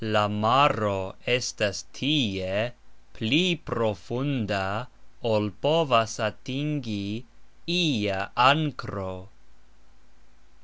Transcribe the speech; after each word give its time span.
La 0.11 0.21
maro 0.27 0.93
estas 1.31 1.81
tie 1.97 2.53
pli 3.17 3.41
profunda, 3.67 4.61
ol 5.33 5.45
povas 5.65 6.15
atingi 6.29 7.23
ia 7.75 8.27
ankro. 8.47 9.09